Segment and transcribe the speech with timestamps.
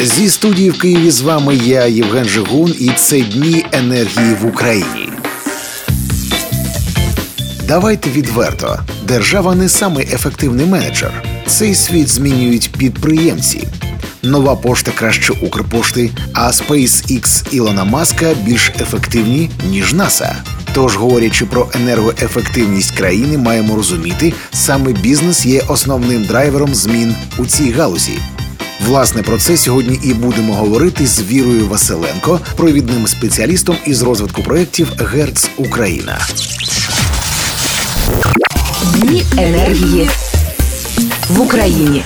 [0.00, 5.08] Зі студії в Києві з вами я, Євген Жигун, і це дні енергії в Україні.
[7.68, 8.80] Давайте відверто.
[9.04, 11.24] Держава не самий ефективний менеджер.
[11.46, 13.68] Цей світ змінюють підприємці.
[14.22, 20.36] Нова пошта краще Укрпошти, а SpaceX Ілона Маска більш ефективні ніж НАСА.
[20.74, 27.70] Тож, говорячи про енергоефективність країни, маємо розуміти, саме бізнес є основним драйвером змін у цій
[27.70, 28.18] галузі.
[28.86, 34.92] Власне, про це сьогодні і будемо говорити з Вірою Василенко, провідним спеціалістом із розвитку проєктів
[34.98, 36.18] Герц Україна.
[38.94, 40.10] Дні енергії
[41.28, 42.04] в Україні.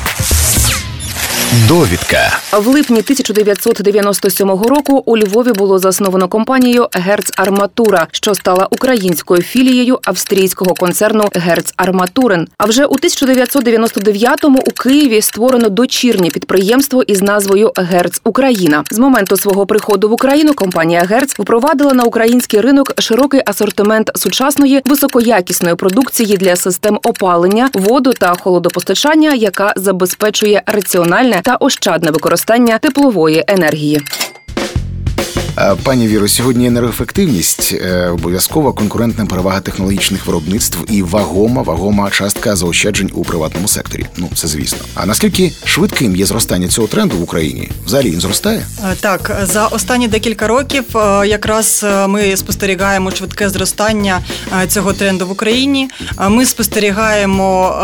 [1.68, 9.42] Довідка В липні 1997 року у Львові було засновано компанію Герц Арматура, що стала українською
[9.42, 12.48] філією австрійського концерну Герц Арматурен.
[12.58, 18.84] А вже у 1999-му у Києві створено дочірнє підприємство із назвою Герц Україна.
[18.90, 24.82] З моменту свого приходу в Україну компанія Герц впровадила на український ринок широкий асортимент сучасної
[24.84, 33.44] високоякісної продукції для систем опалення, воду та холодопостачання, яка забезпечує раціональне та ощадне використання теплової
[33.48, 34.00] енергії.
[35.60, 42.56] Е, Пані Віро, сьогодні енергоефективність е, обов'язкова конкурентна перевага технологічних виробництв і вагома, вагома частка
[42.56, 44.06] заощаджень у приватному секторі.
[44.16, 44.78] Ну це звісно.
[44.94, 47.70] А наскільки швидким є зростання цього тренду в Україні?
[47.86, 48.66] Взагалі він зростає?
[48.84, 50.84] Е, Так, за останні декілька років
[51.26, 54.20] якраз ми спостерігаємо швидке зростання
[54.68, 55.88] цього тренду в Україні.
[56.28, 57.74] Ми спостерігаємо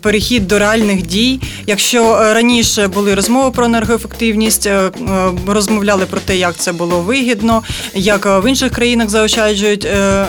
[0.00, 1.40] перехід до реальних дій.
[1.66, 4.68] Якщо раніше були розмови про енергоефективність,
[5.46, 7.62] розмовляли про те, як це було вигідно,
[7.94, 10.26] як е, в інших країнах заощаджують е, е,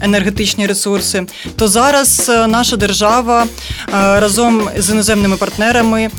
[0.00, 3.46] енергетичні ресурси, то зараз наша держава
[3.92, 6.10] разом з іноземними партнерами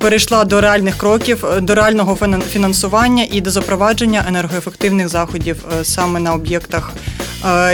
[0.00, 6.32] перейшла до реальних кроків, до реального фінан- фінансування і до запровадження енергоефективних заходів саме на
[6.34, 6.92] об'єктах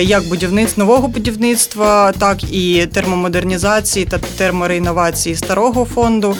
[0.00, 6.36] як будівництва нового будівництва, так і термомодернізації та термореінновації старого фонду,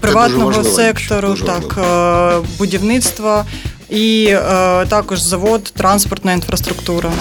[0.00, 3.44] приватного важливо, сектору, так е, будівництва.
[3.90, 4.40] І е,
[4.86, 7.12] також завод, транспортна інфраструктура.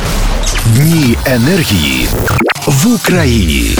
[0.75, 2.07] Дні енергії
[2.67, 3.78] в Україні.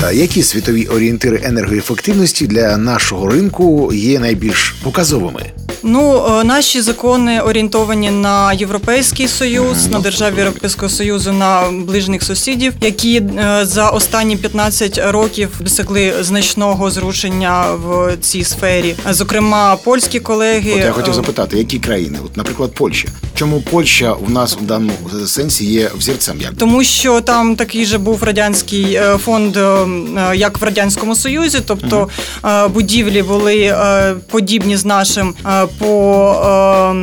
[0.00, 5.42] Та які світові орієнтири енергоефективності для нашого ринку є найбільш показовими?
[5.82, 12.72] Ну, е, наші закони орієнтовані на Європейський Союз, на державі Європейського Союзу, на ближніх сусідів,
[12.80, 18.94] які е, за останні 15 років досягли значного зрушення в цій сфері.
[19.10, 22.18] Зокрема, польські колеги От я хотів е, запитати, які країни?
[22.24, 23.08] От, наприклад, Польща.
[23.38, 24.92] Чому Польща в нас в даному
[25.26, 26.40] сенсі є взірцем?
[26.40, 31.16] Як Тому що там такий же був радянський е, фонд, е, е, як в радянському
[31.16, 32.08] союзі, тобто
[32.44, 32.68] угу.
[32.68, 33.76] будівлі були
[34.30, 35.34] подібні з нашим
[35.78, 36.94] по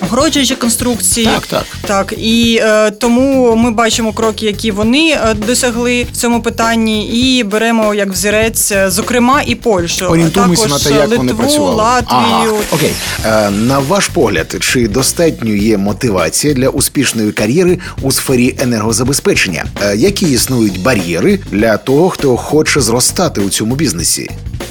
[0.00, 1.26] огороджуючій конструкції.
[1.26, 1.64] Так, так.
[1.86, 7.44] Так і е, тому ми бачимо кроки, які вони е, досягли в цьому питанні, і
[7.44, 10.06] беремо як взірець, е, зокрема, і Польщу.
[10.06, 11.76] орієнтуємося на те, як Литву, вони працювали?
[11.76, 12.18] Латвію.
[12.18, 12.92] Ага, окей.
[13.26, 19.64] Е, на ваш погляд, чи достатньо є мотивація для успішної кар'єри у сфері енергозабезпечення?
[19.82, 24.30] Е, які існують бар'єри для того, хто хоче зростати у цьому бізнесі?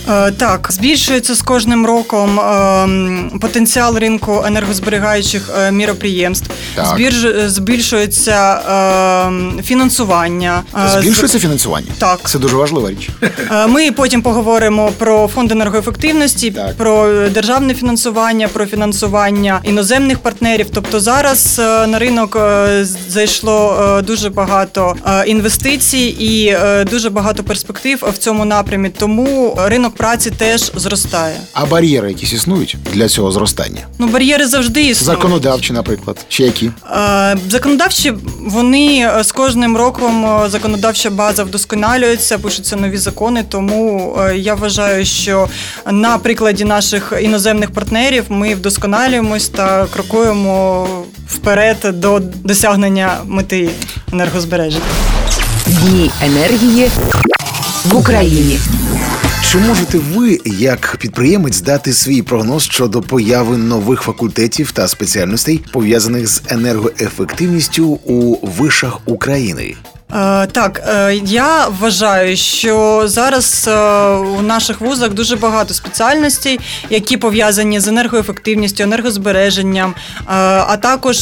[0.09, 6.49] Е, Так, збільшується з кожним роком ем, потенціал ринку енергозберігаючих е, міроприємств.
[7.45, 8.59] Збільшується
[9.63, 10.63] фінансування.
[10.95, 11.87] Е, Збільшується фінансування?
[11.97, 12.19] Так.
[12.29, 13.09] Це дуже важлива річ.
[13.51, 16.75] Е, Ми потім поговоримо про фонд енергоефективності, Так.
[16.77, 20.67] про державне фінансування, про фінансування іноземних партнерів.
[20.73, 27.09] Тобто зараз е, на ринок е, зайшло е, дуже багато е, інвестицій і е, дуже
[27.09, 28.89] багато перспектив в цьому напрямі.
[28.89, 31.35] Тому ринок праці теж зростає.
[31.53, 33.81] А бар'єри якісь існують для цього зростання?
[33.99, 35.17] Ну бар'єри завжди існують.
[35.21, 36.71] Законодавчі, наприклад, чи які?
[36.91, 43.45] Е, Законодавчі вони е, з кожним роком е, законодавча база вдосконалюється, пишуться нові закони.
[43.49, 45.47] Тому е, я вважаю, що
[45.91, 50.87] на прикладі наших іноземних партнерів ми вдосконалюємось та крокуємо
[51.27, 53.69] вперед до досягнення мети
[54.13, 54.83] енергозбереження.
[55.67, 56.89] Дні енергії
[57.85, 58.59] в Україні.
[59.51, 66.27] Чи можете ви, як підприємець, дати свій прогноз щодо появи нових факультетів та спеціальностей, пов'язаних
[66.27, 69.75] з енергоефективністю у вишах України?
[70.13, 73.71] Е, так, е, я вважаю, що зараз е,
[74.15, 76.59] у наших вузах дуже багато спеціальностей,
[76.89, 79.93] які пов'язані з енергоефективністю, енергозбереженням,
[80.67, 81.17] а також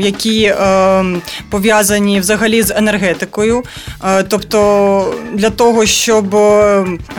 [0.00, 0.54] які
[1.50, 3.62] пов'язані взагалі з енергетикою.
[4.28, 6.36] Тобто для того, щоб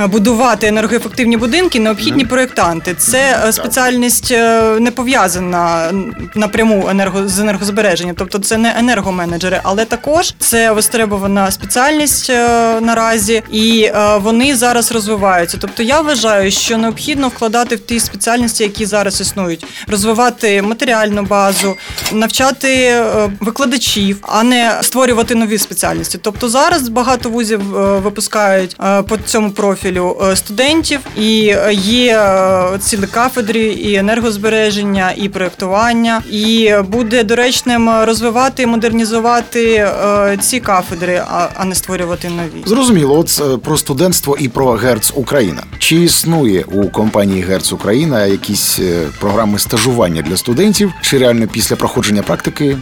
[0.08, 2.94] будувати енергоефективні будинки, необхідні проєктанти.
[2.94, 4.32] Це спеціальність
[4.80, 5.92] не пов'язана
[6.36, 10.34] напряму енерго з енергозбереженням, тобто це не енергоменеджери, але також також.
[10.40, 15.58] Це востребована спеціальність е, наразі, і е, вони зараз розвиваються.
[15.62, 21.75] Тобто, я вважаю, що необхідно вкладати в ті спеціальності, які зараз існують, розвивати матеріальну базу,
[22.12, 23.04] навчати е,
[23.40, 26.19] викладачів, а не створювати нові спеціальності.
[26.22, 27.62] Тобто зараз багато вузів
[28.02, 28.78] випускають
[29.08, 32.25] по цьому профілю студентів, і є
[32.80, 39.88] цілі кафедри, і енергозбереження, і проєктування, і буде доречним розвивати модернізувати
[40.42, 41.24] ці кафедри,
[41.56, 42.63] а не створювати нові.
[42.65, 45.63] Зрозуміло, от е, про студентство і про Герц Україна.
[45.77, 51.75] Чи існує у компанії Герц Україна якісь е, програми стажування для студентів, чи реально після
[51.75, 52.77] проходження практики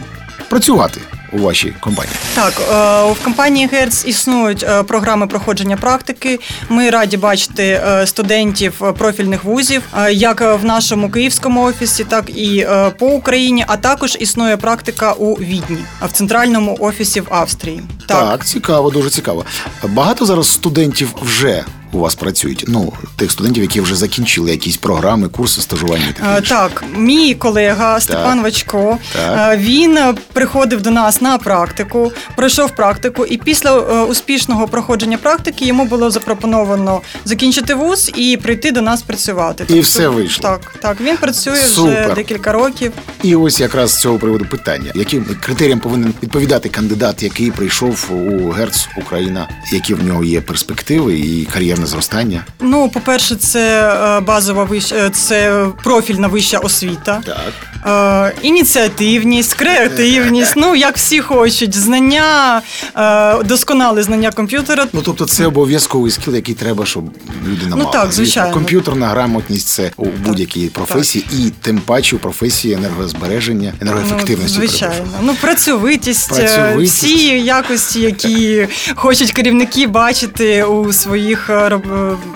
[0.48, 1.00] працювати?
[1.32, 2.14] У вашій компанії?
[2.34, 6.40] Так, е, в компанії Герц існують е, програми проходження практики.
[6.68, 12.66] Ми раді бачити е, студентів профільних вузів, як в нашому київському офісі, так і
[12.98, 13.64] по Україні.
[13.66, 17.82] А також існує практика у Відні, в центральному офісі в Австрії.
[18.06, 19.44] Так, так цікаво, дуже цікаво.
[19.82, 22.64] Багато зараз студентів вже у вас працюють?
[22.68, 26.14] Ну, тих студентів, які вже закінчили якісь програми, курси стажування.
[26.20, 26.84] Так, так.
[26.96, 29.58] мій колега Степан Вачко так.
[29.58, 29.98] він
[30.32, 36.10] приходив до нас на практику, пройшов практику, і після е, успішного проходження практики йому було
[36.10, 39.64] запропоновано закінчити вуз і прийти до нас працювати.
[39.64, 40.42] І тобто, все вийшло.
[40.42, 41.00] Так, так.
[41.00, 42.04] Він працює Супер.
[42.04, 42.92] вже декілька років.
[43.22, 48.50] І ось якраз з цього приводу питання: яким критеріям повинен відповідати кандидат, який прийшов у
[48.50, 51.44] Герц Україна, які в нього є перспективи і
[51.80, 52.44] кар'єрне зростання?
[52.60, 57.20] Ну, по-перше, це е, базова вища, е, це профільна вища освіта.
[57.26, 57.70] Так.
[57.86, 62.62] Е, ініціативність, креативність, ну як всі хочуть, знання,
[62.96, 64.86] е, досконале знання комп'ютера.
[64.92, 67.04] Ну тобто, це обов'язковий скіл, який треба, щоб
[67.46, 68.52] людина ну, так, звичайно.
[68.52, 71.38] Комп'ютерна грамотність це у будь-якій професії, так.
[71.40, 74.58] і тим паче у професії енергозбереження, енергоефективності.
[74.60, 81.50] Ну, звичайно, ну працьовитість, працьовитість, всі якості, які хочуть керівники бачити у своїх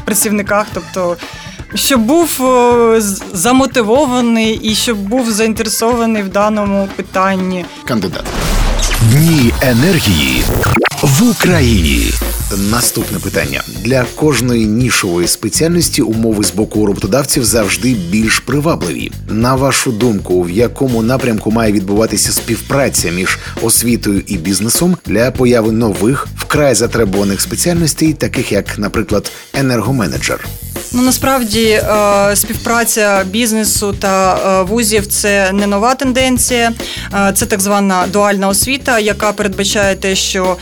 [0.05, 1.17] працівниках, тобто
[1.75, 2.41] щоб був
[3.33, 7.65] замотивований і щоб був заінтересований в даному питанні.
[7.85, 8.25] Кандидат
[9.11, 10.43] дні енергії
[11.03, 12.11] в Україні.
[12.57, 19.13] Наступне питання для кожної нішової спеціальності умови з боку роботодавців завжди більш привабливі.
[19.29, 25.73] На вашу думку, в якому напрямку має відбуватися співпраця між освітою і бізнесом для появи
[25.73, 30.47] нових вкрай затребуваних спеціальностей, таких як, наприклад, енергоменеджер?
[30.93, 36.73] Ну насправді е, співпраця бізнесу та е, вузів це не нова тенденція,
[37.15, 40.57] е, це так звана дуальна освіта, яка передбачає те, що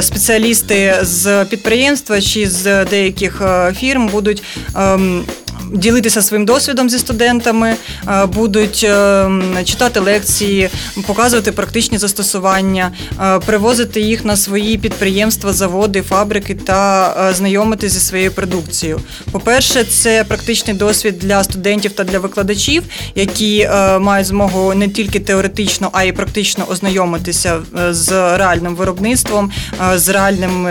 [0.00, 3.42] спеціалісти з підприємства чи з деяких
[3.78, 4.42] фірм будуть
[4.76, 5.24] ем,
[5.72, 7.76] ділитися своїм досвідом зі студентами,
[8.08, 9.28] е, будуть е,
[9.64, 10.68] читати лекції,
[11.06, 18.32] показувати практичні застосування, е, привозити їх на свої підприємства, заводи, фабрики та знайомити зі своєю
[18.32, 19.00] продукцією.
[19.32, 22.82] По-перше, це практичний досвід для студентів та для викладачів,
[23.14, 23.68] які
[24.00, 27.58] мають змогу не тільки теоретично, а й практично ознайомитися
[27.90, 29.50] з реальним виробництвом,
[29.94, 30.68] з реальним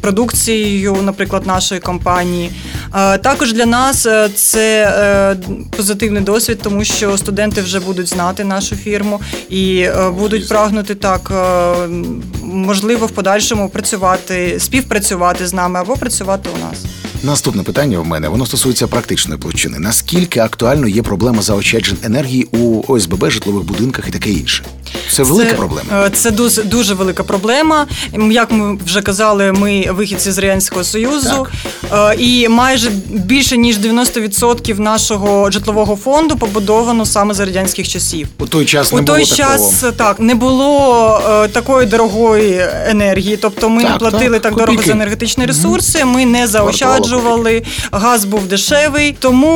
[0.00, 2.50] продукцією, наприклад, нашої компанії.
[2.96, 8.76] Також для нас е, це е, позитивний досвід, тому що студенти вже будуть знати нашу
[8.76, 11.32] фірму і е, будуть прагнути так,
[12.42, 16.84] можливо, в подальшому працювати, співпрацювати з нами або працювати у нас.
[17.22, 19.78] Наступне питання в мене воно стосується практичної площини.
[19.78, 24.64] Наскільки актуально є проблема заощаджень енергії у ОСББ, житлових будинках і таке інше?
[25.10, 26.10] Це велика це, проблема.
[26.10, 27.86] Це дуже дуже велика проблема.
[28.30, 31.46] Як ми вже казали, ми вихідці з радянського союзу,
[31.90, 32.16] так.
[32.18, 38.28] і майже більше ніж 90% нашого житлового фонду побудовано саме за радянських часів.
[38.38, 39.92] У той час у той було час такого.
[39.92, 43.36] так не було е, такої дорогої енергії.
[43.36, 46.04] Тобто ми так, не платили так, так дорого за енергетичні ресурси.
[46.04, 47.62] Ми не заощаджували
[47.92, 49.46] газ був дешевий, тому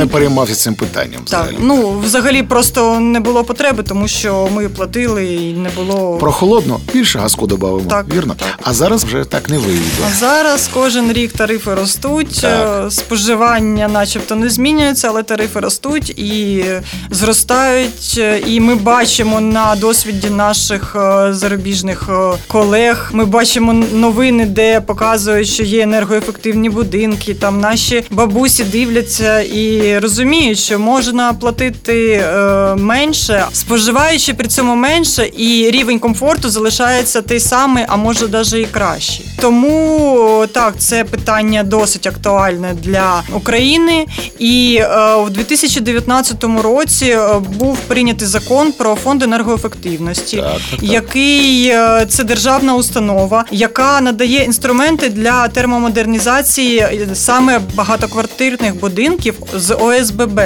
[0.00, 1.20] не переймався цим питанням.
[1.24, 1.56] так, Взагалі.
[1.60, 6.80] ну взагалі просто не було потреби, тому що ми платили і не було Про холодно
[6.92, 8.34] більше газку додаємо, Так, вірно?
[8.38, 8.48] так.
[8.62, 9.80] А зараз вже так не вийде.
[10.10, 12.84] А зараз кожен рік тарифи ростуть, Так.
[12.86, 16.64] е, споживання, начебто, не змінюється, але тарифи ростуть і
[17.10, 18.20] зростають.
[18.46, 23.10] І ми бачимо на досвіді наших е, зарубіжних е, колег.
[23.12, 27.34] Ми бачимо новини, де показують, що є енергоефективні будинки.
[27.34, 35.30] Там наші бабусі дивляться і розуміють, що можна платити е, менше, споживаючи при цьому менше,
[35.36, 39.26] і рівень комфорту залишається той самий, а може навіть і кращий.
[39.40, 44.06] Тому так, це питання досить актуальне для України.
[44.38, 50.82] І е, в 2019 році е, був прийнятий закон про фонд енергоефективності, Так, так, так.
[50.82, 60.40] який е, це державна установа, яка надає інструменти для термомодернізації саме багатоквартирних будинків з ОСББ.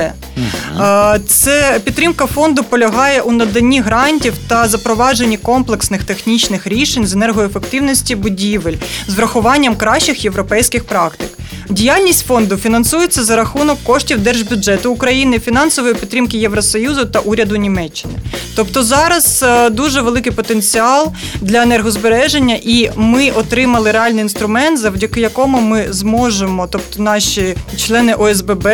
[1.26, 8.76] Це підтримка фонду полягає у наданні грантів та запровадженні комплексних технічних рішень з енергоефективності будівель
[9.06, 11.28] з врахуванням кращих європейських практик.
[11.68, 18.14] Діяльність фонду фінансується за рахунок коштів держбюджету України, фінансової підтримки Євросоюзу та уряду Німеччини.
[18.56, 25.60] Тобто зараз е, дуже великий потенціал для енергозбереження, і ми отримали реальний інструмент, завдяки якому
[25.60, 28.68] ми зможемо, тобто наші члени ОСББ,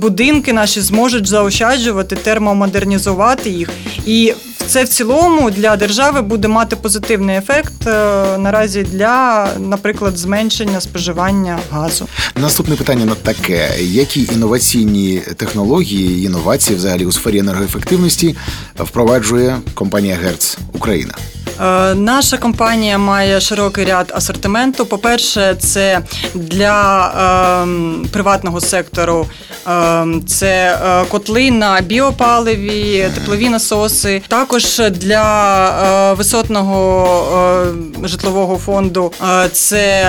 [0.00, 3.68] будинки наші зможуть заощаджувати, термомодернізувати їх.
[4.06, 4.34] І
[4.66, 11.58] це в цілому для держави буде мати позитивний ефект е, наразі для, наприклад, зменшення споживання
[11.70, 12.08] газу.
[12.36, 18.36] Наступне питання на таке: які інноваційні технології, інновації взагалі у сфері енергоефективності
[18.78, 21.14] впроваджує компанія Герц Україна?
[21.62, 24.86] Е, Наша компанія має широкий ряд асортименту.
[24.86, 26.00] По-перше, це
[26.34, 27.12] для
[27.62, 29.26] ем, приватного сектору
[29.66, 34.22] ем, це е, котли на біопаливі, теплові насоси.
[34.28, 37.66] Також для е, висотного
[38.02, 39.12] е, житлового фонду
[39.44, 40.02] е, це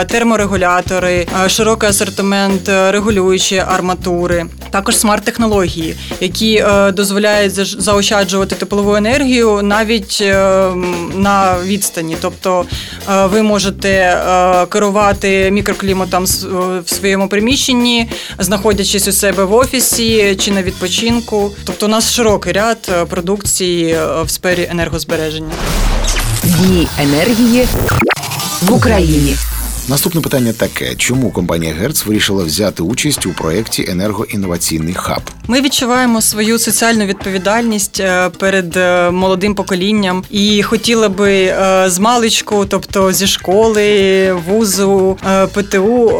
[0.00, 7.52] е, терморегулятори, е, широкий асортимент е, регулюючі арматури, також смарт-технології, які е, дозволяють
[7.82, 10.34] заощаджувати теплову енергію навіть е,
[11.14, 12.16] на відстані.
[12.20, 12.64] Тобто
[13.10, 13.90] е, ви можете
[14.68, 16.24] керувати мікрокліматом
[16.84, 21.52] в своєму приміщенні, знаходячись у себе в офісі чи на відпочинку.
[21.64, 25.52] Тобто, у нас широкий ряд продукції в сфері енергозбереження.
[26.44, 27.66] Дні енергії
[28.62, 29.36] в Україні.
[29.88, 35.22] Наступне питання таке: чому компанія Герц вирішила взяти участь у проєкті енергоінноваційний хаб?
[35.48, 40.24] Ми відчуваємо свою соціальну відповідальність е, перед е, молодим поколінням.
[40.30, 45.18] І хотіли би е, з маличку, тобто зі школи, вузу,
[45.54, 46.12] ПТУ,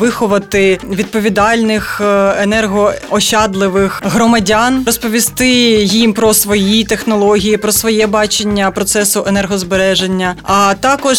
[0.00, 2.00] виховати відповідальних
[2.40, 5.48] енергоощадливих громадян, розповісти
[5.82, 11.18] їм про свої технології, про своє бачення процесу енергозбереження, а також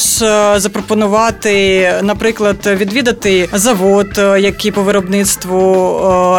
[0.56, 4.08] запропонувати, наприклад, відвідати завод,
[4.40, 5.92] який по виробництву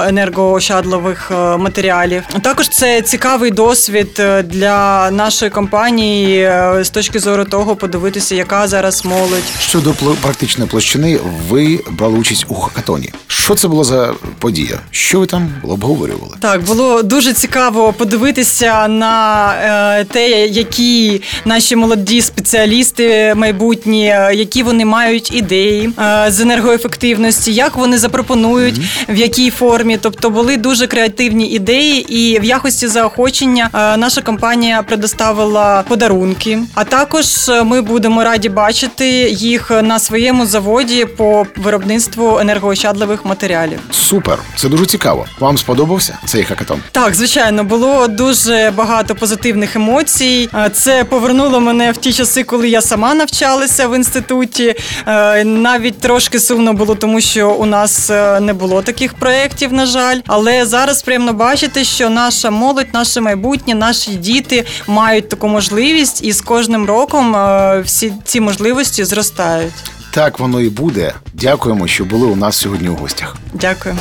[0.07, 2.23] енергоощадливих е, матеріалів.
[2.43, 8.69] Також це цікавий досвід е, для нашої компанії е, з точки зору того, подивитися, яка
[8.69, 9.43] зараз молодь.
[9.61, 13.13] Щодо практичної площини, ви брали участь у хакатоні.
[13.27, 14.79] Що це було за подія?
[14.91, 16.35] Що ви там обговорювали?
[16.41, 25.33] Так, було дуже цікаво подивитися на те, які наші молоді спеціалісти майбутні, які вони мають
[25.35, 25.91] ідеї
[26.29, 29.99] з енергоефективності, як вони запропонують, в якій формі.
[30.01, 30.98] Тобто були дуже креативні
[31.47, 36.59] ідеї, і в якості заохочення е, наша компанія предоставила подарунки.
[36.75, 43.81] А також е, ми будемо раді бачити їх на своєму заводі по виробництву енергоощадливих матеріалів.
[44.09, 45.27] Супер, це дуже цікаво.
[45.39, 46.81] Вам сподобався цей хакатон?
[46.93, 50.49] Так, звичайно, було дуже багато позитивних емоцій.
[50.55, 54.75] Е, Це повернуло мене в ті часи, коли я сама навчалася в інституті.
[55.07, 59.87] Е, Навіть трошки сумно було, тому що у нас е, не було таких проєктів, на
[59.87, 60.21] жаль.
[60.27, 66.33] Але зараз приємно бачити, що наша молодь, наше майбутнє, наші діти мають таку можливість, і
[66.33, 67.37] з кожним роком
[67.85, 69.75] всі ці можливості зростають.
[70.19, 71.15] Так воно і буде.
[71.35, 73.37] Дякуємо, що були у нас сьогодні у гостях.
[73.55, 73.97] Дякую.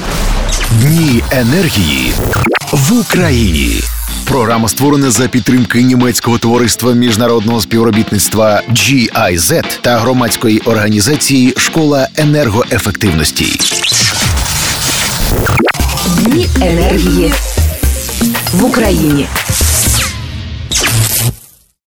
[0.81, 2.13] Дні енергії
[2.71, 3.81] в Україні.
[4.25, 13.59] Програма створена за підтримки німецького товариства міжнародного співробітництва GIZ та громадської організації Школа енергоефективності.
[16.17, 17.33] Дні енергії
[18.53, 19.27] в Україні.